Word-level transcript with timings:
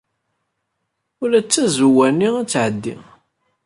Ula 1.23 1.39
d 1.41 1.47
tazawwa-nni 1.47 2.29
ad 2.41 2.47
tɛeddi. 2.51 2.95